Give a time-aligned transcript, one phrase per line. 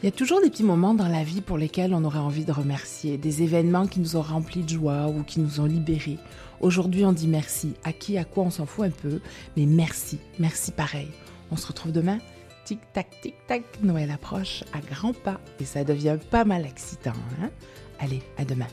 [0.00, 2.44] Il y a toujours des petits moments dans la vie pour lesquels on aurait envie
[2.44, 6.18] de remercier, des événements qui nous ont remplis de joie ou qui nous ont libérés.
[6.60, 7.74] Aujourd'hui, on dit merci.
[7.82, 9.20] À qui, à quoi, on s'en fout un peu,
[9.56, 11.08] mais merci, merci pareil.
[11.50, 12.18] On se retrouve demain.
[12.64, 17.14] Tic-tac, tic-tac, Noël approche à grands pas et ça devient pas mal excitant.
[17.42, 17.50] Hein
[17.98, 18.68] Allez, à demain.